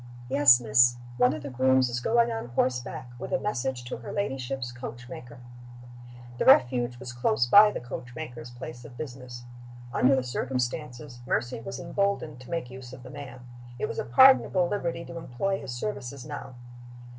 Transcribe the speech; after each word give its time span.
"Yes, 0.29 0.59
miss. 0.59 0.97
One 1.17 1.31
of 1.31 1.43
the 1.43 1.51
grooms 1.51 1.87
is 1.87 1.99
going 1.99 2.31
on 2.31 2.47
horseback, 2.47 3.11
with 3.19 3.31
a 3.31 3.37
message 3.37 3.83
to 3.83 3.97
her 3.97 4.11
ladyship's 4.11 4.71
coach 4.71 5.07
maker." 5.07 5.41
The 6.39 6.45
Refuge 6.45 6.97
was 6.97 7.13
close 7.13 7.45
by 7.45 7.69
the 7.69 7.79
coach 7.79 8.15
maker's 8.15 8.49
place 8.49 8.83
of 8.83 8.97
business. 8.97 9.45
Under 9.93 10.15
the 10.15 10.23
circumstances, 10.23 11.19
Mercy 11.27 11.59
was 11.59 11.79
emboldened 11.79 12.39
to 12.39 12.49
make 12.49 12.71
use 12.71 12.93
of 12.93 13.03
the 13.03 13.11
man. 13.11 13.41
It 13.77 13.85
was 13.87 13.99
a 13.99 14.03
pardonable 14.03 14.67
liberty 14.67 15.05
to 15.05 15.17
employ 15.19 15.61
his 15.61 15.71
services 15.71 16.25
now. 16.25 16.55